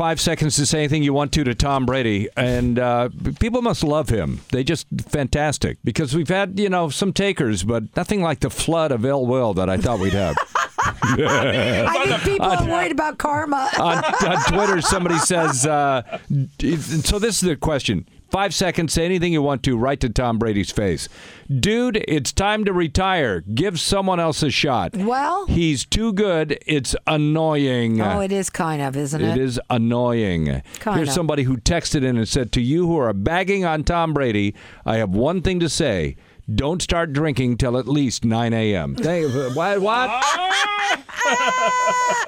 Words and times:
five 0.00 0.18
seconds 0.18 0.56
to 0.56 0.64
say 0.64 0.78
anything 0.78 1.02
you 1.02 1.12
want 1.12 1.30
to 1.30 1.44
to 1.44 1.54
Tom 1.54 1.84
Brady, 1.84 2.26
and 2.34 2.78
uh, 2.78 3.10
people 3.38 3.60
must 3.60 3.84
love 3.84 4.08
him. 4.08 4.40
They 4.50 4.64
just 4.64 4.86
fantastic 5.08 5.76
because 5.84 6.16
we've 6.16 6.30
had 6.30 6.58
you 6.58 6.70
know 6.70 6.88
some 6.88 7.12
takers, 7.12 7.64
but 7.64 7.94
nothing 7.94 8.22
like 8.22 8.40
the 8.40 8.48
flood 8.48 8.92
of 8.92 9.04
ill 9.04 9.26
will 9.26 9.52
that 9.52 9.68
I 9.68 9.76
thought 9.76 9.98
we'd 9.98 10.14
have. 10.14 10.36
I 10.78 12.04
think 12.06 12.22
people 12.22 12.46
are 12.46 12.66
worried 12.66 12.92
about 12.92 13.18
karma. 13.18 13.68
on, 13.78 14.02
on 14.02 14.42
Twitter, 14.44 14.80
somebody 14.80 15.18
says, 15.32 15.66
uh, 15.66 16.18
so 16.30 17.18
this 17.18 17.34
is 17.34 17.40
the 17.40 17.56
question. 17.60 18.06
Five 18.30 18.54
seconds, 18.54 18.92
say 18.92 19.04
anything 19.04 19.32
you 19.32 19.42
want 19.42 19.62
to, 19.64 19.76
right 19.76 19.98
to 20.00 20.08
Tom 20.08 20.38
Brady's 20.38 20.70
face. 20.70 21.08
Dude, 21.48 21.96
it's 22.06 22.32
time 22.32 22.64
to 22.64 22.72
retire. 22.72 23.40
Give 23.40 23.78
someone 23.80 24.20
else 24.20 24.42
a 24.44 24.50
shot. 24.50 24.94
Well- 24.96 25.46
he's 25.46 25.84
too 25.84 26.12
good. 26.12 26.58
It's 26.66 26.94
annoying. 27.06 28.00
oh, 28.00 28.20
it 28.20 28.30
is 28.32 28.48
kind 28.48 28.80
of, 28.82 28.96
isn't 28.96 29.20
it? 29.20 29.36
It 29.36 29.40
is 29.40 29.60
annoying. 29.68 30.46
Kinda. 30.80 30.94
Here's 30.96 31.12
somebody 31.12 31.42
who 31.42 31.56
texted 31.56 32.04
in 32.04 32.16
and 32.16 32.28
said, 32.28 32.52
To 32.52 32.60
you 32.60 32.86
who 32.86 32.96
are 32.98 33.12
bagging 33.12 33.64
on 33.64 33.82
Tom 33.84 34.12
Brady, 34.14 34.54
I 34.86 34.96
have 34.98 35.10
one 35.10 35.42
thing 35.42 35.58
to 35.60 35.68
say. 35.68 36.16
Don't 36.54 36.80
start 36.80 37.12
drinking 37.12 37.58
till 37.58 37.76
at 37.76 37.86
least 37.86 38.24
9 38.24 38.52
a.m. 38.52 38.96
You. 38.98 39.50
What? 39.54 39.80
what? 39.80 40.24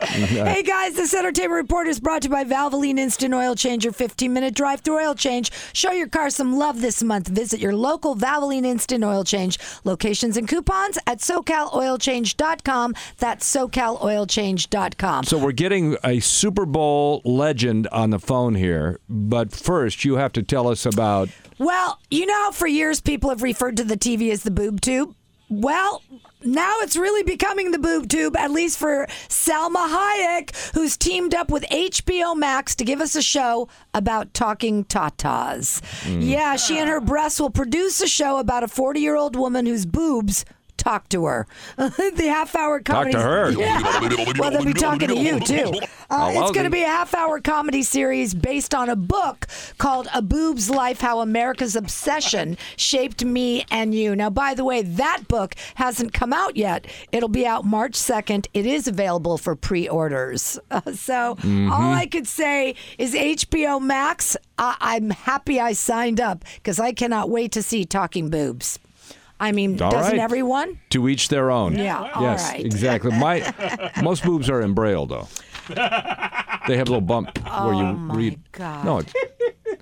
Hey 0.05 0.63
guys, 0.63 0.95
this 0.95 1.15
entertainment 1.15 1.55
report 1.63 1.89
is 1.89 1.99
brought 1.99 2.23
to 2.23 2.29
you 2.29 2.33
by 2.33 2.45
Valvoline 2.45 2.99
Instant 2.99 3.33
Oil 3.33 3.55
Change, 3.55 3.85
your 3.85 3.93
15 3.93 4.33
minute 4.33 4.55
drive 4.55 4.80
through 4.80 4.99
oil 4.99 5.15
change. 5.15 5.51
Show 5.73 5.91
your 5.93 6.09
car 6.09 6.29
some 6.29 6.59
love 6.59 6.80
this 6.83 7.03
month. 7.03 7.29
Visit 7.29 7.61
your 7.61 7.75
local 7.75 8.15
Valvoline 8.15 8.66
Instant 8.66 9.03
Oil 9.03 9.25
Change 9.25 9.59
locations 9.85 10.37
and 10.37 10.47
coupons 10.47 10.99
at 11.07 11.19
SoCalOilChange.com. 11.19 12.95
That's 13.19 13.57
SoCalOilChange.com. 13.57 15.25
So 15.25 15.39
we're 15.39 15.52
getting 15.52 15.97
a 16.05 16.21
Super 16.21 16.66
Bowl 16.66 17.23
legend 17.25 17.89
on 17.89 18.11
the 18.11 18.19
phone 18.19 18.55
here, 18.55 19.01
but 19.09 19.52
first 19.52 20.05
you 20.05 20.16
have 20.16 20.33
to 20.33 20.43
tell 20.43 20.69
us 20.69 20.85
about 20.85 21.30
Well, 21.59 22.01
you 22.10 22.27
know 22.27 22.51
for 22.52 22.66
years 22.66 23.01
people 23.01 23.30
have 23.30 23.43
referred 23.43 23.77
to 23.79 23.85
the 23.85 23.96
TV 23.96 24.30
as 24.30 24.43
the 24.43 24.51
boob 24.51 24.80
tube? 24.80 25.15
Well, 25.49 26.02
now 26.43 26.79
it's 26.80 26.96
really 26.96 27.23
becoming 27.23 27.73
the 27.73 27.79
boob 27.79 28.09
tube, 28.09 28.37
at 28.37 28.51
least 28.51 28.79
for 28.79 29.07
Salma 29.29 29.87
Hayek, 29.88 30.73
who's 30.74 30.96
teamed 30.96 31.35
up 31.35 31.51
with 31.51 31.62
HBO 31.65 32.35
Max 32.35 32.74
to 32.77 32.85
give 32.85 33.01
us 33.02 33.15
a 33.15 33.23
show 33.23 33.68
about 33.93 34.32
talking 34.32 34.85
tatas. 34.85 35.80
Mm. 36.04 36.27
Yeah, 36.27 36.57
she 36.57 36.79
and 36.79 36.88
her 36.88 37.01
breasts 37.01 37.38
will 37.38 37.51
produce 37.51 38.01
a 38.01 38.09
show 38.09 38.38
about 38.38 38.65
a 38.65 38.68
40 38.68 39.01
year 39.01 39.15
old 39.15 39.37
woman 39.37 39.66
whose 39.66 39.84
boobs 39.84 40.46
talk 40.76 41.09
to 41.10 41.24
her. 41.26 41.46
the 41.76 42.26
half 42.28 42.54
hour 42.56 42.80
comedy. 42.80 43.12
Talk 43.12 43.23
to 43.23 43.26
her. 43.26 43.51
Yeah. 43.62 44.34
well, 44.38 44.51
they'll 44.51 44.65
be 44.65 44.73
talking 44.73 45.09
to 45.09 45.16
you, 45.16 45.38
too. 45.40 45.73
Uh, 46.12 46.30
it's 46.34 46.51
going 46.51 46.65
to 46.65 46.70
be 46.70 46.82
a 46.82 46.87
half 46.87 47.15
hour 47.15 47.40
comedy 47.40 47.82
series 47.82 48.34
based 48.34 48.74
on 48.74 48.90
a 48.90 48.96
book 48.96 49.46
called 49.78 50.06
A 50.12 50.20
Boob's 50.20 50.68
Life 50.68 51.00
How 51.00 51.20
America's 51.20 51.74
Obsession 51.74 52.59
Shaped 52.76 53.24
Me 53.24 53.65
and 53.70 53.95
You. 53.95 54.15
Now, 54.15 54.28
by 54.28 54.52
the 54.52 54.62
way, 54.62 54.82
that 54.82 55.26
book 55.26 55.54
hasn't 55.76 56.12
come 56.12 56.34
out 56.34 56.54
yet. 56.54 56.87
It'll 57.12 57.30
be 57.30 57.46
out 57.46 57.65
March 57.65 57.93
2nd. 57.95 58.46
It 58.52 58.66
is 58.66 58.87
available 58.87 59.38
for 59.38 59.56
pre 59.56 59.88
orders. 59.88 60.59
Uh, 60.70 60.93
so, 60.93 61.38
all 61.43 61.93
I 61.95 62.06
could 62.12 62.26
say 62.26 62.74
is 62.98 63.15
HBO 63.15 63.80
Max, 63.80 64.37
I- 64.59 64.76
I'm 64.82 65.09
happy 65.09 65.59
I 65.60 65.72
signed 65.72 66.20
up 66.20 66.44
because 66.56 66.78
I 66.78 66.93
cannot 66.93 67.31
wait 67.31 67.53
to 67.53 67.62
see 67.62 67.87
Talking 67.87 68.28
Boobs. 68.28 68.78
I 69.43 69.50
mean, 69.53 69.81
All 69.82 69.91
doesn't 69.91 70.12
right. 70.12 70.21
everyone? 70.21 70.78
to 70.91 71.09
each 71.09 71.28
their 71.28 71.50
own. 71.50 71.76
Yeah, 71.76 72.10
all 72.15 72.22
yes, 72.22 72.48
right. 72.53 72.65
exactly. 72.65 73.10
My 73.19 73.53
most 74.03 74.22
boobs 74.25 74.49
are 74.49 74.60
in 74.60 74.72
braille 74.72 75.04
though. 75.06 75.26
They 75.69 76.76
have 76.76 76.88
a 76.88 76.93
little 76.93 77.00
bump 77.00 77.37
where 77.38 77.75
you 77.75 77.81
Oh, 77.82 77.93
my 77.93 78.15
read. 78.15 78.38
God. 78.53 78.84
No, 78.84 78.99
it, 78.99 79.12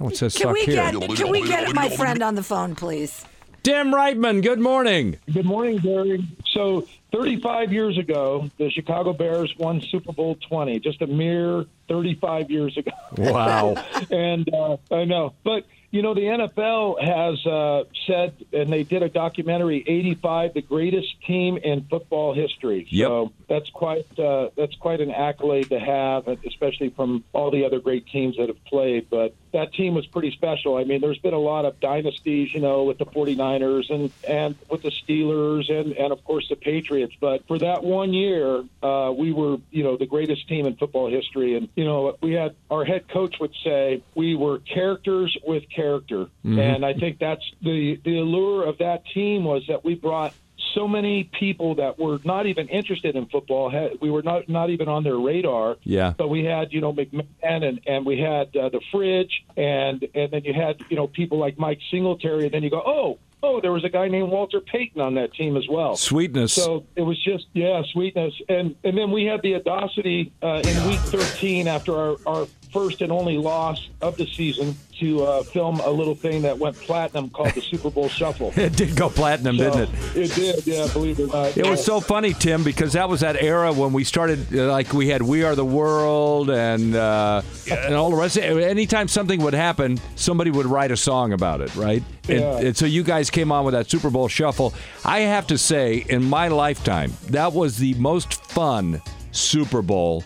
no, 0.01 0.09
it 0.09 0.17
says 0.17 0.35
Can 0.35 0.45
suck 0.47 0.55
we 0.55 0.63
here. 0.65 0.77
get 0.91 1.17
can 1.17 1.31
we 1.31 1.47
get 1.47 1.75
my 1.75 1.89
friend 1.91 2.23
on 2.23 2.35
the 2.37 2.43
phone, 2.43 2.75
please? 2.75 3.25
Tim 3.63 3.95
Wrightman, 3.95 4.41
good 4.41 4.61
morning. 4.61 5.19
Good 5.31 5.45
morning, 5.45 5.77
Gary. 5.77 6.25
So, 6.55 6.89
35 7.13 7.75
years 7.75 7.99
ago, 7.99 8.49
the 8.57 8.71
Chicago 8.71 9.13
Bears 9.13 9.55
won 9.59 9.83
Super 9.83 10.13
Bowl 10.15 10.37
20, 10.49 10.81
just 10.81 11.03
a 11.03 11.07
mere 11.07 11.67
35 11.89 12.51
years 12.51 12.79
ago. 12.79 12.93
Wow. 13.19 13.75
and 14.11 14.49
uh, 14.55 14.79
I 14.91 15.05
know, 15.05 15.35
but 15.45 15.67
you 15.91 16.03
know, 16.03 16.15
the 16.15 16.21
NFL 16.21 17.03
has 17.03 17.45
uh, 17.45 17.85
said, 18.07 18.35
and 18.53 18.73
they 18.73 18.85
did 18.85 19.03
a 19.03 19.09
documentary, 19.09 19.83
85, 19.87 20.55
the 20.55 20.63
greatest 20.63 21.21
team 21.27 21.57
in 21.57 21.85
football 21.91 22.33
history. 22.33 22.87
Yep. 22.91 23.09
So 23.09 23.33
that's 23.49 23.71
quite 23.71 24.19
uh, 24.19 24.51
that's 24.57 24.77
quite 24.77 25.01
an 25.01 25.11
accolade 25.11 25.69
to 25.71 25.81
have, 25.81 26.29
especially 26.29 26.91
from 26.91 27.25
all 27.33 27.51
the 27.51 27.65
other 27.65 27.81
great 27.81 28.07
teams 28.07 28.37
that 28.37 28.49
have 28.49 28.65
played. 28.67 29.11
But 29.11 29.35
that 29.53 29.73
team 29.75 29.95
was 29.95 30.07
pretty 30.07 30.31
special. 30.31 30.77
I 30.77 30.85
mean, 30.85 31.01
there's 31.01 31.19
been 31.19 31.35
a 31.35 31.39
lot 31.39 31.65
of 31.65 31.81
dynasties, 31.81 32.55
you 32.55 32.61
know, 32.61 32.85
with 32.85 32.99
the 32.99 33.07
49ers 33.07 33.91
and 33.91 34.11
and 34.29 34.57
with 34.69 34.83
the 34.83 34.91
Steelers 34.91 35.71
and 35.71 35.93
and 35.93 36.13
of 36.13 36.25
course 36.25 36.49
the 36.49 36.57
Patriots. 36.57 37.15
But 37.21 37.47
for 37.47 37.59
that 37.59 37.83
one 37.83 38.13
year, 38.13 38.65
uh, 38.83 39.13
we 39.17 39.33
were, 39.33 39.59
you 39.71 39.83
know, 39.83 39.97
the 39.97 40.07
greatest 40.07 40.49
team 40.49 40.67
in 40.67 40.77
football 40.77 41.11
history. 41.11 41.57
And 41.57 41.69
you 41.75 41.85
know, 41.85 42.17
we 42.21 42.33
had 42.33 42.55
our 42.71 42.85
head 42.85 43.09
coach 43.09 43.37
would 43.41 43.55
say 43.65 44.03
we 44.15 44.35
were 44.35 44.59
characters 44.59 45.37
with 45.47 45.65
character, 45.69 46.27
and 46.45 46.85
I 46.85 46.95
think 46.95 47.19
that's 47.19 47.45
the 47.63 48.01
the 48.05 48.19
allure 48.19 48.67
of 48.67 48.79
that 48.79 49.05
team 49.07 49.45
was 49.45 49.67
that 49.69 49.85
we 49.85 49.95
brought 49.95 50.35
so 50.75 50.89
many 50.89 51.25
people 51.25 51.77
that 51.77 51.99
were 51.99 52.19
not 52.25 52.47
even 52.47 52.69
interested 52.69 53.17
in 53.17 53.27
football. 53.27 53.71
Had, 53.71 54.01
we 54.01 54.11
were 54.11 54.23
not 54.23 54.49
not 54.49 54.71
even 54.71 54.89
on 54.89 55.05
their 55.05 55.19
radar. 55.19 55.77
Yeah. 55.83 56.15
But 56.17 56.29
we 56.29 56.45
had 56.45 56.73
you 56.73 56.81
know 56.81 56.93
McMahon 56.93 57.25
and 57.43 57.81
and 57.87 58.07
we 58.07 58.19
had 58.19 58.55
uh, 58.57 58.69
the 58.69 58.81
Fridge 58.91 59.45
and 59.57 60.07
and 60.15 60.31
then 60.31 60.45
you 60.45 60.55
had 60.55 60.81
you 60.89 60.97
know 60.97 61.07
people 61.07 61.39
like 61.39 61.59
Mike 61.59 61.81
Singletary 61.91 62.45
and 62.45 62.55
then 62.55 62.63
you 62.63 62.71
go 62.71 62.83
oh 62.85 63.19
oh 63.43 63.61
there 63.61 63.73
was 63.73 63.85
a 63.85 63.89
guy 63.89 64.09
named 64.09 64.31
Walter 64.31 64.61
Payton 64.61 65.01
on 65.01 65.15
that 65.15 65.35
team 65.35 65.57
as 65.57 65.67
well. 65.69 65.97
Sweetness. 65.97 66.53
So 66.53 66.87
it 66.97 67.03
was 67.03 67.23
just 67.23 67.47
yeah, 67.53 67.83
sweetness, 67.93 68.35
and 68.49 68.77
and 68.85 68.97
then 68.97 69.11
we 69.11 69.25
had 69.25 69.43
the 69.43 69.57
audacity 69.57 70.33
uh, 70.43 70.63
in 70.65 70.89
week 70.89 71.01
13 71.01 71.69
after 71.69 71.97
our, 71.97 72.17
our 72.27 72.47
first 72.73 73.03
and 73.03 73.11
only 73.13 73.37
loss 73.39 73.89
of 74.01 74.17
the 74.17 74.27
season 74.27 74.77
to 74.99 75.23
uh, 75.25 75.43
film 75.43 75.81
a 75.81 75.91
little 75.91 76.15
thing 76.15 76.43
that 76.43 76.59
went 76.59 76.77
platinum 76.77 77.31
called 77.31 77.51
the 77.55 77.61
Super 77.61 77.91
Bowl 77.91 78.09
Shuffle. 78.09 78.53
it 78.57 78.77
did 78.77 78.95
go 78.97 79.09
platinum, 79.09 79.57
didn't 79.57 79.81
it? 79.83 79.91
It 80.17 80.35
did, 80.35 80.67
yeah, 80.67 80.87
believe 80.93 81.19
it 81.19 81.25
or 81.25 81.27
not. 81.29 81.57
It 81.57 81.67
was 81.67 81.85
so 81.85 82.01
funny, 82.01 82.33
Tim, 82.35 82.63
because 82.63 82.93
that 82.93 83.09
was 83.09 83.21
that 83.21 83.37
era 83.43 83.73
when 83.73 83.93
we 83.93 84.05
started. 84.05 84.47
uh, 84.57 84.71
Like 84.71 84.93
we 84.93 85.09
had 85.09 85.23
"We 85.23 85.43
Are 85.45 85.55
the 85.55 85.65
World" 85.65 86.51
and 86.51 86.95
uh, 86.95 87.43
and 87.71 87.95
all 87.95 88.11
the 88.11 88.17
rest. 88.17 88.37
Anytime 88.39 89.09
something 89.09 89.41
would 89.43 89.55
happen, 89.55 89.99
somebody 90.17 90.51
would 90.51 90.67
write 90.67 90.91
a 90.91 90.97
song 90.97 91.33
about 91.33 91.61
it, 91.61 91.75
right? 91.77 92.03
And, 92.29 92.41
Yeah. 92.41 92.59
and 92.59 92.77
so 92.77 92.85
you 92.87 93.03
guys 93.03 93.31
came 93.31 93.51
on 93.51 93.65
with 93.65 93.73
that 93.75 93.91
Super 93.91 94.11
Bowl 94.11 94.29
shuffle. 94.29 94.75
I 95.05 95.21
have 95.21 95.47
to 95.49 95.59
say, 95.59 96.05
in 96.09 96.25
my 96.25 96.49
lifetime, 96.49 97.13
that 97.31 97.53
was 97.53 97.79
the 97.79 97.95
most 97.95 98.35
fun 98.47 99.01
Super 99.33 99.83
Bowl 99.83 100.25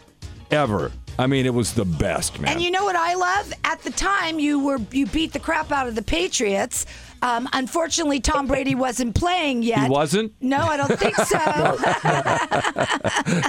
ever. 0.51 0.91
I 1.19 1.27
mean, 1.27 1.47
it 1.47 1.55
was 1.55 1.75
the 1.75 1.85
best, 1.85 2.41
man. 2.41 2.53
And 2.53 2.63
you 2.63 2.71
know 2.71 2.85
what 2.85 2.97
I 2.97 3.15
love? 3.15 3.53
At 3.65 3.83
the 3.83 3.91
time, 3.91 4.39
you 4.39 4.59
were 4.65 4.81
you 4.91 5.07
beat 5.07 5.33
the 5.33 5.39
crap 5.39 5.71
out 5.71 5.87
of 5.87 5.95
the 5.95 6.03
Patriots. 6.03 6.87
Um, 7.25 7.49
unfortunately, 7.55 8.21
Tom 8.21 8.47
Brady 8.47 8.75
wasn't 8.75 9.15
playing 9.15 9.63
yet. 9.63 9.85
he 9.85 9.89
wasn't. 9.89 10.35
No, 10.43 10.59
I 10.59 10.77
don't 10.77 10.99
think 10.99 11.17
so. 11.17 11.41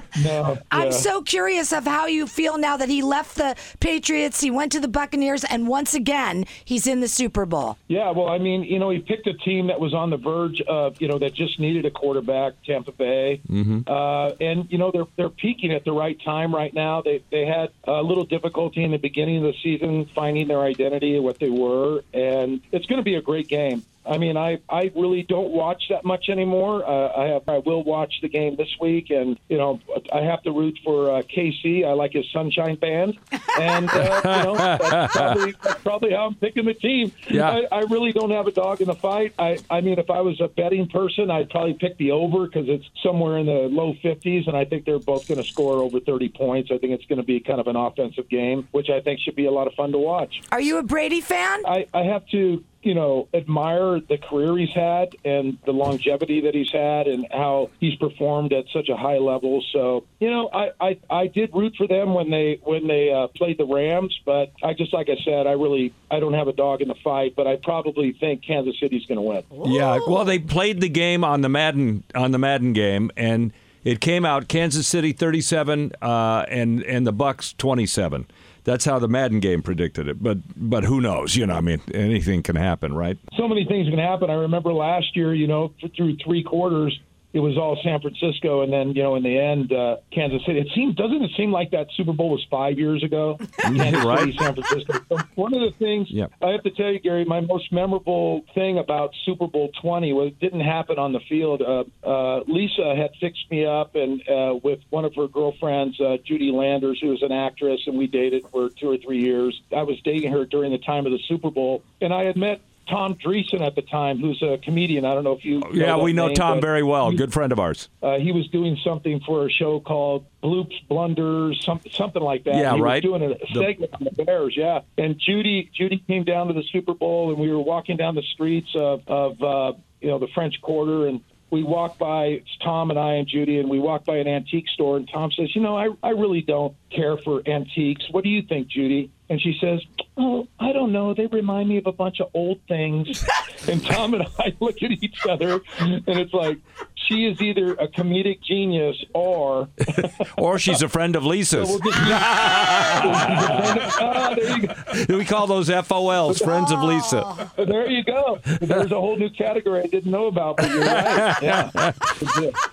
No, 0.23 0.57
I'm 0.71 0.91
so 0.91 1.21
curious 1.21 1.73
of 1.73 1.85
how 1.85 2.05
you 2.05 2.25
feel 2.27 2.57
now 2.57 2.77
that 2.77 2.89
he 2.89 3.01
left 3.01 3.35
the 3.35 3.55
Patriots, 3.79 4.39
he 4.39 4.49
went 4.49 4.71
to 4.71 4.79
the 4.79 4.87
Buccaneers, 4.87 5.43
and 5.43 5.67
once 5.67 5.93
again, 5.93 6.45
he's 6.63 6.87
in 6.87 7.01
the 7.01 7.07
Super 7.07 7.45
Bowl. 7.45 7.77
Yeah, 7.87 8.11
well, 8.11 8.29
I 8.29 8.37
mean, 8.37 8.63
you 8.63 8.79
know, 8.79 8.89
he 8.89 8.99
picked 8.99 9.27
a 9.27 9.33
team 9.33 9.67
that 9.67 9.79
was 9.79 9.93
on 9.93 10.09
the 10.09 10.17
verge 10.17 10.61
of, 10.61 11.01
you 11.01 11.07
know, 11.07 11.19
that 11.19 11.33
just 11.33 11.59
needed 11.59 11.85
a 11.85 11.91
quarterback, 11.91 12.53
Tampa 12.65 12.91
Bay, 12.91 13.41
mm-hmm. 13.49 13.81
uh, 13.87 14.29
and 14.39 14.71
you 14.71 14.77
know 14.77 14.91
they're 14.91 15.07
they're 15.17 15.29
peaking 15.29 15.73
at 15.73 15.83
the 15.83 15.91
right 15.91 16.17
time 16.23 16.53
right 16.53 16.73
now. 16.73 17.01
They 17.01 17.23
they 17.31 17.45
had 17.45 17.71
a 17.83 18.01
little 18.01 18.25
difficulty 18.25 18.83
in 18.83 18.91
the 18.91 18.97
beginning 18.97 19.37
of 19.37 19.43
the 19.43 19.59
season 19.61 20.09
finding 20.15 20.47
their 20.47 20.61
identity 20.61 21.15
and 21.15 21.23
what 21.23 21.39
they 21.39 21.49
were, 21.49 22.03
and 22.13 22.61
it's 22.71 22.85
going 22.85 22.99
to 22.99 23.03
be 23.03 23.15
a 23.15 23.21
great 23.21 23.47
game. 23.47 23.64
I 24.07 24.17
mean, 24.17 24.37
I, 24.37 24.59
I 24.69 24.91
really 24.95 25.23
don't 25.23 25.49
watch 25.49 25.83
that 25.89 26.05
much 26.05 26.29
anymore. 26.29 26.87
Uh, 26.87 27.11
I 27.17 27.25
have 27.25 27.49
I 27.49 27.57
will 27.59 27.83
watch 27.83 28.13
the 28.21 28.29
game 28.29 28.55
this 28.55 28.69
week, 28.79 29.09
and 29.09 29.39
you 29.49 29.57
know 29.57 29.79
I 30.13 30.21
have 30.21 30.43
to 30.43 30.51
root 30.51 30.77
for 30.83 31.11
uh, 31.11 31.21
KC. 31.23 31.85
I 31.85 31.93
like 31.93 32.13
his 32.13 32.25
Sunshine 32.31 32.75
Band, 32.75 33.17
and 33.59 33.89
uh, 33.89 34.21
you 34.23 34.43
know 34.43 34.55
that's 34.77 35.13
probably, 35.13 35.55
that's 35.61 35.81
probably 35.81 36.11
how 36.11 36.27
I'm 36.27 36.35
picking 36.35 36.65
the 36.65 36.75
team. 36.75 37.11
Yeah. 37.29 37.49
I, 37.49 37.67
I 37.71 37.79
really 37.81 38.11
don't 38.11 38.31
have 38.31 38.45
a 38.47 38.51
dog 38.51 38.81
in 38.81 38.87
the 38.87 38.95
fight. 38.95 39.33
I 39.39 39.57
I 39.69 39.81
mean, 39.81 39.97
if 39.97 40.09
I 40.09 40.21
was 40.21 40.39
a 40.39 40.47
betting 40.47 40.87
person, 40.87 41.31
I'd 41.31 41.49
probably 41.49 41.73
pick 41.73 41.97
the 41.97 42.11
over 42.11 42.45
because 42.45 42.69
it's 42.69 42.85
somewhere 43.01 43.37
in 43.39 43.47
the 43.47 43.69
low 43.71 43.95
50s, 44.03 44.47
and 44.47 44.55
I 44.55 44.65
think 44.65 44.85
they're 44.85 44.99
both 44.99 45.27
going 45.27 45.41
to 45.41 45.47
score 45.47 45.77
over 45.77 45.99
30 45.99 46.29
points. 46.29 46.69
I 46.71 46.77
think 46.77 46.93
it's 46.93 47.05
going 47.05 47.17
to 47.17 47.25
be 47.25 47.39
kind 47.39 47.59
of 47.59 47.67
an 47.67 47.75
offensive 47.75 48.29
game, 48.29 48.67
which 48.71 48.89
I 48.89 49.01
think 49.01 49.19
should 49.21 49.35
be 49.35 49.45
a 49.45 49.51
lot 49.51 49.67
of 49.67 49.73
fun 49.73 49.91
to 49.93 49.97
watch. 49.97 50.41
Are 50.51 50.61
you 50.61 50.77
a 50.77 50.83
Brady 50.83 51.21
fan? 51.21 51.65
I, 51.65 51.87
I 51.93 52.03
have 52.03 52.27
to 52.29 52.63
you 52.85 52.93
know, 52.93 53.27
admire 53.33 53.99
the 53.99 54.17
career 54.17 54.55
he's 54.57 54.73
had 54.73 55.15
and 55.25 55.57
the 55.65 55.71
longevity 55.71 56.41
that 56.41 56.53
he's 56.53 56.71
had 56.71 57.07
and 57.07 57.25
how 57.31 57.71
he's 57.79 57.95
performed 57.95 58.53
at 58.53 58.65
such 58.71 58.89
a 58.89 58.95
high 58.95 59.17
level. 59.17 59.63
So, 59.73 60.05
you 60.19 60.29
know, 60.29 60.49
I 60.53 60.69
I, 60.79 60.99
I 61.09 61.27
did 61.27 61.49
root 61.53 61.73
for 61.75 61.87
them 61.87 62.13
when 62.13 62.29
they 62.29 62.59
when 62.63 62.87
they 62.87 63.11
uh, 63.11 63.27
played 63.27 63.57
the 63.57 63.65
Rams, 63.65 64.17
but 64.23 64.51
I 64.63 64.73
just 64.73 64.93
like 64.93 65.09
I 65.09 65.17
said, 65.25 65.47
I 65.47 65.53
really 65.53 65.93
I 66.11 66.19
don't 66.19 66.35
have 66.35 66.47
a 66.47 66.53
dog 66.53 66.81
in 66.81 66.87
the 66.87 66.95
fight, 67.03 67.35
but 67.35 67.47
I 67.47 67.55
probably 67.55 68.13
think 68.13 68.45
Kansas 68.45 68.79
City's 68.79 69.05
going 69.07 69.17
to 69.17 69.21
win. 69.21 69.73
Yeah, 69.73 69.97
well, 70.07 70.23
they 70.23 70.37
played 70.37 70.79
the 70.79 70.89
game 70.89 71.23
on 71.23 71.41
the 71.41 71.49
Madden 71.49 72.03
on 72.13 72.31
the 72.31 72.39
Madden 72.39 72.73
game, 72.73 73.09
and 73.17 73.51
it 73.83 73.99
came 73.99 74.25
out 74.25 74.47
Kansas 74.47 74.87
City 74.87 75.11
37 75.11 75.93
uh, 76.03 76.45
and 76.47 76.83
and 76.83 77.07
the 77.07 77.11
Bucks 77.11 77.53
27. 77.53 78.27
That's 78.65 78.83
how 78.83 78.97
the 78.97 79.07
Madden 79.07 79.39
game 79.39 79.61
predicted 79.61 80.07
it. 80.07 80.21
But 80.21 80.39
but 80.55 80.83
who 80.83 80.99
knows? 80.99 81.35
You 81.35 81.45
know, 81.45 81.53
I 81.53 81.61
mean, 81.61 81.81
anything 81.93 82.43
can 82.43 82.55
happen, 82.55 82.93
right? 82.93 83.17
So 83.37 83.47
many 83.47 83.63
things 83.63 83.87
can 83.87 83.99
happen. 83.99 84.29
I 84.29 84.33
remember 84.33 84.73
last 84.73 85.15
year, 85.15 85.33
you 85.33 85.47
know, 85.47 85.71
through 85.95 86.17
three 86.23 86.43
quarters, 86.43 86.99
it 87.35 87.41
was 87.41 87.57
all 87.57 87.77
San 87.83 87.99
Francisco, 87.99 88.61
and 88.61 88.71
then 88.71 88.95
you 88.95 89.03
know 89.03 89.15
in 89.15 89.23
the 89.23 89.37
end, 89.37 89.73
uh, 89.73 89.97
Kansas 90.09 90.41
City. 90.45 90.59
It 90.59 90.69
seems 90.73 90.95
doesn't 90.95 91.21
it 91.21 91.31
seem 91.35 91.51
like 91.51 91.71
that 91.71 91.87
Super 91.97 92.13
Bowl 92.13 92.29
was 92.29 92.45
five 92.49 92.79
years 92.79 93.03
ago? 93.03 93.37
Kansas 93.57 94.05
right. 94.05 94.19
City, 94.19 94.37
San 94.39 94.53
Francisco. 94.55 94.93
So 95.09 95.17
one 95.35 95.53
of 95.53 95.59
the 95.59 95.77
things 95.77 96.09
Yep. 96.09 96.31
I 96.41 96.51
have 96.51 96.63
to 96.63 96.71
tell 96.71 96.89
you, 96.89 96.99
Gary, 96.99 97.25
my 97.25 97.41
most 97.41 97.73
memorable 97.73 98.45
thing 98.55 98.77
about 98.77 99.13
Super 99.25 99.47
Bowl 99.47 99.69
twenty 99.81 100.13
was 100.13 100.29
it 100.29 100.39
didn't 100.39 100.61
happen 100.61 100.97
on 100.97 101.11
the 101.11 101.19
field. 101.27 101.61
Uh, 101.61 101.83
uh, 102.07 102.39
Lisa 102.47 102.95
had 102.95 103.11
fixed 103.19 103.51
me 103.51 103.65
up, 103.65 103.95
and 103.95 104.21
uh, 104.29 104.55
with 104.63 104.79
one 104.89 105.03
of 105.03 105.13
her 105.15 105.27
girlfriends, 105.27 105.99
uh, 105.99 106.15
Judy 106.23 106.51
Landers, 106.51 106.99
who 107.01 107.09
was 107.09 107.21
an 107.21 107.33
actress, 107.33 107.81
and 107.85 107.97
we 107.97 108.07
dated 108.07 108.45
for 108.49 108.69
two 108.69 108.89
or 108.91 108.97
three 108.97 109.21
years. 109.21 109.61
I 109.75 109.83
was 109.83 109.99
dating 110.05 110.31
her 110.31 110.45
during 110.45 110.71
the 110.71 110.77
time 110.77 111.05
of 111.05 111.11
the 111.11 111.19
Super 111.27 111.51
Bowl, 111.51 111.83
and 111.99 112.13
I 112.13 112.23
had 112.23 112.37
met. 112.37 112.61
Tom 112.87 113.15
Dreesen 113.15 113.61
at 113.61 113.75
the 113.75 113.81
time, 113.81 114.19
who's 114.19 114.41
a 114.41 114.57
comedian. 114.59 115.05
I 115.05 115.13
don't 115.15 115.23
know 115.23 115.33
if 115.33 115.43
you. 115.43 115.61
Yeah, 115.73 115.97
we 115.97 116.13
know 116.13 116.27
name, 116.27 116.35
Tom 116.35 116.61
very 116.61 116.83
well. 116.83 117.11
Good 117.11 117.33
friend 117.33 117.51
of 117.51 117.59
ours. 117.59 117.89
uh, 118.03 118.17
he 118.19 118.31
was 118.31 118.47
doing 118.49 118.77
something 118.83 119.19
for 119.25 119.47
a 119.47 119.49
show 119.49 119.79
called 119.79 120.25
Bloops 120.43 120.75
Blunders, 120.87 121.63
some, 121.65 121.81
something 121.91 122.21
like 122.21 122.43
that. 122.43 122.55
Yeah, 122.55 122.75
he 122.75 122.81
right. 122.81 123.03
Was 123.03 123.19
doing 123.19 123.23
a 123.31 123.35
The- 123.53 123.59
segment 123.65 123.93
on 123.93 124.03
the 124.15 124.23
Bears, 124.23 124.55
yeah. 124.55 124.81
And 124.97 125.19
Judy, 125.19 125.71
Judy 125.73 125.97
came 126.07 126.23
down 126.23 126.47
to 126.47 126.53
the 126.53 126.63
Super 126.71 126.93
Bowl, 126.93 127.31
and 127.31 127.39
we 127.39 127.49
were 127.49 127.59
walking 127.59 127.97
down 127.97 128.15
the 128.15 128.23
streets 128.33 128.69
of, 128.75 129.01
of 129.07 129.41
uh, 129.41 129.73
you 130.01 130.09
know, 130.09 130.19
the 130.19 130.27
French 130.35 130.61
Quarter, 130.61 131.07
and 131.07 131.21
we 131.51 131.63
walked 131.63 131.99
by 131.99 132.25
it's 132.25 132.57
Tom 132.63 132.89
and 132.89 132.99
I 132.99 133.13
and 133.13 133.27
Judy, 133.27 133.59
and 133.59 133.69
we 133.69 133.79
walked 133.79 134.05
by 134.05 134.17
an 134.17 134.27
antique 134.27 134.67
store, 134.69 134.97
and 134.97 135.07
Tom 135.11 135.31
says, 135.31 135.55
"You 135.55 135.61
know, 135.61 135.77
I 135.77 135.89
I 136.03 136.09
really 136.09 136.41
don't 136.41 136.75
care 136.89 137.17
for 137.17 137.41
antiques. 137.47 138.03
What 138.11 138.23
do 138.23 138.29
you 138.29 138.41
think, 138.41 138.67
Judy?" 138.67 139.11
And 139.29 139.41
she 139.41 139.57
says, 139.59 139.81
"Oh, 140.17 140.47
I 140.59 140.71
don't 140.71 140.91
know. 140.91 141.13
They 141.13 141.25
remind 141.25 141.69
me 141.69 141.77
of 141.77 141.87
a 141.87 141.91
bunch 141.91 142.19
of 142.19 142.29
old 142.33 142.59
things." 142.67 143.25
and 143.67 143.83
Tom 143.83 144.13
and 144.13 144.27
I 144.39 144.53
look 144.59 144.81
at 144.83 144.91
each 144.91 145.25
other, 145.27 145.61
and 145.79 146.03
it's 146.07 146.33
like 146.33 146.59
she 147.07 147.25
is 147.25 147.41
either 147.41 147.73
a 147.73 147.87
comedic 147.87 148.41
genius 148.41 148.95
or 149.13 149.67
Or 150.37 150.59
she's 150.59 150.81
a 150.81 150.89
friend 150.89 151.15
of 151.15 151.25
Lisa's. 151.25 151.69
we'll 151.69 151.79
just 151.79 151.97
there, 154.35 154.57
you 154.57 154.67
go. 154.67 154.75
we 155.17 155.25
call 155.25 155.47
those 155.47 155.69
FOLs, 155.69 156.43
friends 156.43 156.71
of 156.71 156.81
Lisa. 156.81 157.51
Oh. 157.57 157.65
there 157.65 157.89
you 157.89 158.03
go. 158.03 158.39
There's 158.61 158.91
a 158.91 158.99
whole 158.99 159.17
new 159.17 159.29
category 159.29 159.83
I 159.83 159.87
didn't 159.87 160.11
know 160.11 160.27
about, 160.27 160.57
but 160.57 160.69
you're 160.69 160.81
right. 160.81 161.41
Yeah. 161.41 161.91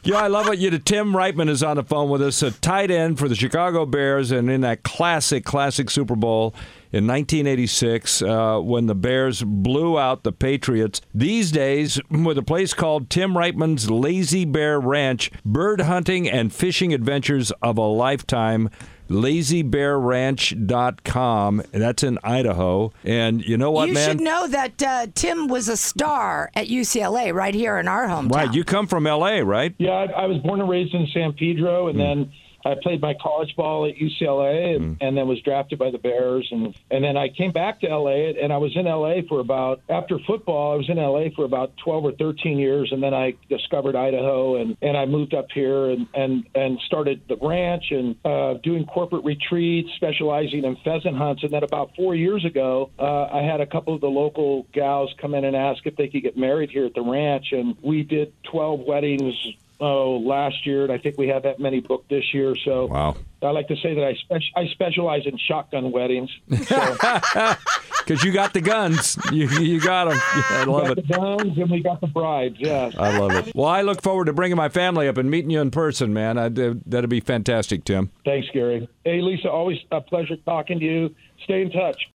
Yeah, 0.02 0.17
I 0.17 0.26
love 0.29 0.49
it. 0.49 0.58
You, 0.58 0.70
do. 0.70 0.79
Tim 0.79 1.17
Wrightman 1.17 1.49
is 1.49 1.62
on 1.62 1.76
the 1.76 1.84
phone 1.84 2.11
with 2.11 2.23
us, 2.23 2.43
a 2.43 2.50
tight 2.50 2.90
end 2.90 3.19
for 3.19 3.29
the 3.29 3.34
Chicago 3.34 3.87
Bears, 3.87 4.31
and 4.31 4.50
in 4.50 4.61
that 4.62 4.82
classic, 4.82 5.44
classic 5.44 5.90
Super 5.90 6.17
Bowl 6.17 6.55
in 6.93 7.06
1986 7.06 8.23
uh, 8.23 8.61
when 8.61 8.87
the 8.87 8.94
Bears 8.94 9.43
blew 9.43 9.99
out 9.99 10.23
the 10.23 10.33
Patriots. 10.33 11.00
These 11.15 11.50
days, 11.50 11.99
with 12.11 12.37
a 12.37 12.43
place 12.43 12.75
called 12.75 13.09
Tim 13.09 13.37
Wrightman's 13.37 13.91
Lazy 13.91 14.44
Bear 14.44 14.79
Ranch, 14.79 15.31
bird 15.44 15.81
hunting 15.81 16.29
and 16.29 16.53
fishing 16.53 16.93
adventures 16.93 17.50
of 17.62 17.79
a 17.79 17.83
lifetime. 17.83 18.69
LazyBearRanch.com. 19.09 21.62
That's 21.73 22.03
in 22.03 22.19
Idaho. 22.25 22.93
And 23.05 23.44
you 23.44 23.59
know 23.59 23.71
what, 23.71 23.89
you 23.89 23.94
man? 23.94 24.09
should 24.09 24.21
know 24.21 24.47
that 24.49 24.83
uh, 24.83 25.06
Tim 25.15 25.49
was 25.49 25.69
a 25.69 25.77
star 25.77 26.50
at 26.55 26.69
UCLA 26.69 27.35
right 27.35 27.55
here 27.55 27.79
in 27.79 27.89
our 27.89 28.09
hometown. 28.09 28.35
right, 28.35 28.55
you 28.55 28.65
come 28.65 28.87
from 28.87 29.06
L.A., 29.06 29.44
right? 29.44 29.75
Yeah, 29.79 29.91
I, 29.91 30.23
I 30.23 30.27
was 30.27 30.39
born 30.39 30.61
and 30.61 30.69
raised 30.69 30.94
in 30.94 31.06
San 31.12 31.33
Pedro, 31.35 31.89
and 31.89 32.00
then 32.00 32.33
I 32.64 32.75
played 32.81 33.00
my 33.00 33.14
college 33.14 33.55
ball 33.56 33.87
at 33.87 33.97
UCLA, 33.97 34.76
and, 34.76 34.97
and 35.00 35.17
then 35.17 35.26
was 35.26 35.41
drafted 35.43 35.79
by 35.79 35.91
the 35.91 35.99
Bears, 35.99 36.49
and 36.50 36.75
and 36.91 37.05
then 37.05 37.17
I 37.17 37.29
came 37.29 37.53
back 37.53 37.81
to 37.81 37.88
LA, 37.88 38.31
and 38.43 38.53
I 38.53 38.59
was 38.59 38.76
in 38.76 38.85
LA 38.85 39.23
for 39.29 39.41
about 39.41 39.82
after 39.88 40.19
football, 40.26 40.73
I 40.73 40.76
was 40.76 40.88
in 40.88 40.97
LA 40.97 41.31
for 41.35 41.44
about 41.44 41.76
twelve 41.76 42.05
or 42.05 42.12
thirteen 42.12 42.59
years, 42.59 42.93
and 42.93 43.03
then 43.03 43.14
I 43.14 43.35
discovered 43.49 43.97
Idaho, 43.97 44.56
and 44.56 44.76
and 44.82 44.97
I 44.97 45.06
moved 45.06 45.35
up 45.35 45.47
here, 45.53 45.91
and 45.91 46.06
and 46.14 46.47
and 46.55 46.79
started 46.87 47.23
the 47.29 47.37
ranch, 47.37 47.91
and 47.91 48.17
uh, 48.25 48.55
doing 48.62 48.87
corporate 48.87 49.25
retreats, 49.25 49.91
specializing 49.97 50.65
in 50.65 50.76
pheasant 50.85 51.17
hunts, 51.17 51.43
and 51.43 51.53
then 51.53 51.65
about 51.65 51.94
four 51.97 52.15
years 52.15 52.44
ago, 52.44 52.91
uh, 52.99 53.25
I 53.25 53.43
had 53.43 53.61
a 53.61 53.67
couple 53.67 53.94
of 53.94 54.00
the 54.00 54.11
local 54.11 54.67
gals 54.73 55.15
come 55.20 55.35
in 55.35 55.44
and 55.44 55.56
ask 55.56 55.85
if 55.87 55.97
they 55.97 56.08
could 56.08 56.23
get 56.23 56.37
married 56.37 56.70
here 56.70 56.87
at 56.87 56.94
the 56.94 57.03
ranch, 57.03 57.53
and 57.53 57.76
we 57.82 58.03
did 58.03 58.32
twelve 58.44 58.81
weddings 58.81 59.35
oh 59.82 60.17
last 60.25 60.64
year, 60.67 60.84
and 60.84 60.93
I 60.93 60.99
think 60.99 61.19
we 61.19 61.29
have 61.29 61.43
that 61.43 61.58
many 61.61 61.81
booked 61.81 62.08
this 62.08 62.32
year. 62.32 62.55
So 62.64 62.87
Wow. 62.87 63.17
I 63.43 63.50
like 63.50 63.67
to 63.69 63.76
say 63.76 63.94
that 63.94 64.05
I 64.05 64.14
spec- 64.14 64.43
I 64.56 64.69
specialize 64.69 65.23
in 65.26 65.37
shotgun 65.37 65.90
weddings. 65.93 66.31
So 66.67 66.96
Because 68.05 68.25
you 68.25 68.32
got 68.32 68.52
the 68.52 68.61
guns. 68.61 69.17
You, 69.31 69.49
you 69.61 69.81
got 69.81 70.08
them. 70.08 70.19
Yeah, 70.37 70.43
I 70.50 70.64
we 70.67 70.73
love 70.73 70.82
got 70.88 70.99
it. 70.99 71.06
the 71.06 71.14
guns 71.14 71.58
and 71.58 71.70
we 71.70 71.81
got 71.82 72.00
the 72.00 72.08
brides. 72.08 72.56
Yeah. 72.58 72.90
I 72.99 73.17
love 73.19 73.31
it. 73.32 73.55
Well, 73.55 73.69
I 73.69 73.82
look 73.82 74.02
forward 74.02 74.25
to 74.25 74.32
bringing 74.32 74.56
my 74.56 74.69
family 74.69 75.06
up 75.06 75.19
and 75.19 75.31
meeting 75.31 75.50
you 75.50 75.61
in 75.61 75.70
person, 75.70 76.12
man. 76.12 76.37
I, 76.37 76.49
that'd 76.49 77.08
be 77.11 77.20
fantastic, 77.20 77.84
Tim. 77.84 78.11
Thanks, 78.25 78.49
Gary. 78.52 78.88
Hey, 79.05 79.20
Lisa, 79.20 79.49
always 79.50 79.79
a 79.93 80.00
pleasure 80.00 80.34
talking 80.37 80.81
to 80.81 80.84
you. 80.84 81.14
Stay 81.44 81.62
in 81.62 81.70
touch. 81.70 82.08